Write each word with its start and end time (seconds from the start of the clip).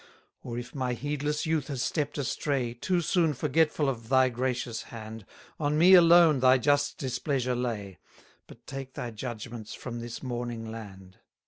265 0.41 0.49
Or 0.51 0.57
if 0.57 0.73
my 0.73 0.93
heedless 0.93 1.45
youth 1.45 1.67
has 1.67 1.83
stepp'd 1.83 2.17
astray, 2.17 2.73
Too 2.73 3.01
soon 3.01 3.35
forgetful 3.35 3.87
of 3.87 4.09
thy 4.09 4.29
gracious 4.29 4.81
hand; 4.85 5.27
On 5.59 5.77
me 5.77 5.93
alone 5.93 6.39
thy 6.39 6.57
just 6.57 6.97
displeasure 6.97 7.55
lay, 7.55 7.99
But 8.47 8.65
take 8.65 8.95
thy 8.95 9.11
judgments 9.11 9.75
from 9.75 9.99
this 9.99 10.23
mourning 10.23 10.71
land. 10.71 11.19